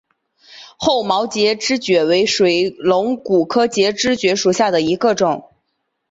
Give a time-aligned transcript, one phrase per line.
[0.77, 5.47] 厚毛节肢蕨为水龙骨科节肢蕨属下的一个种。